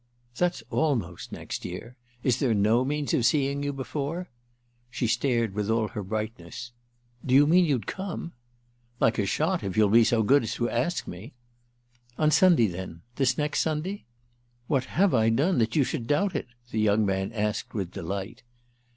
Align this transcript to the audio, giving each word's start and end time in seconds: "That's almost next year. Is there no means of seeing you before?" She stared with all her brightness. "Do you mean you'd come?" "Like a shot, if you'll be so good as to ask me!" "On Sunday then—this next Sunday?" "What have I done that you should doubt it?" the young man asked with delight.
"That's 0.35 0.63
almost 0.71 1.31
next 1.31 1.63
year. 1.63 1.95
Is 2.23 2.39
there 2.39 2.55
no 2.55 2.83
means 2.83 3.13
of 3.13 3.23
seeing 3.23 3.61
you 3.61 3.71
before?" 3.71 4.31
She 4.89 5.05
stared 5.05 5.53
with 5.53 5.69
all 5.69 5.89
her 5.89 6.01
brightness. 6.01 6.71
"Do 7.23 7.35
you 7.35 7.45
mean 7.45 7.65
you'd 7.65 7.85
come?" 7.85 8.33
"Like 8.99 9.19
a 9.19 9.27
shot, 9.27 9.63
if 9.63 9.77
you'll 9.77 9.89
be 9.89 10.03
so 10.03 10.23
good 10.23 10.41
as 10.41 10.55
to 10.55 10.71
ask 10.71 11.07
me!" 11.07 11.35
"On 12.17 12.31
Sunday 12.31 12.65
then—this 12.65 13.37
next 13.37 13.59
Sunday?" 13.59 14.05
"What 14.65 14.85
have 14.85 15.13
I 15.13 15.29
done 15.29 15.59
that 15.59 15.75
you 15.75 15.83
should 15.83 16.07
doubt 16.07 16.35
it?" 16.35 16.47
the 16.71 16.79
young 16.79 17.05
man 17.05 17.31
asked 17.31 17.75
with 17.75 17.91
delight. 17.91 18.41